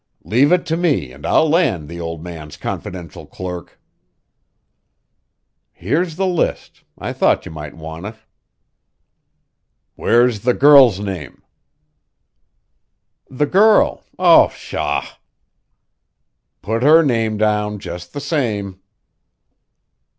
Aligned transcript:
Leave 0.23 0.51
it 0.51 0.65
to 0.65 0.75
me, 0.75 1.11
and 1.11 1.27
I'll 1.27 1.47
land 1.47 1.87
the 1.87 1.99
old 2.01 2.23
man's 2.23 2.57
confidential 2.57 3.27
clerk." 3.27 3.79
"Here's 5.71 6.15
the 6.15 6.25
list. 6.25 6.83
I 6.97 7.13
thought 7.13 7.45
you 7.45 7.51
might 7.51 7.75
want 7.77 8.07
it." 8.07 8.15
"Where's 9.93 10.39
the 10.39 10.55
girl's 10.55 10.99
name?" 10.99 11.43
"The 13.29 13.45
girl! 13.45 14.03
Oh, 14.17 14.47
pshaw!" 14.49 15.05
"Put 16.63 16.81
her 16.81 17.03
name 17.03 17.37
down 17.37 17.77
just 17.77 18.11
the 18.13 18.19
same." 18.21 18.79